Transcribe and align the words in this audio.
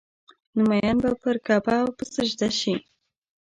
نو 0.55 0.61
مين 0.69 0.95
به 1.03 1.11
پر 1.21 1.35
کعبه 1.45 1.75
او 1.83 1.89
په 1.97 2.03
سجده 2.13 2.49
شي 2.59 2.73